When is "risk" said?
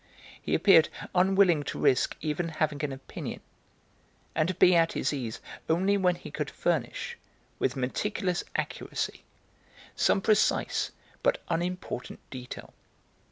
1.79-2.17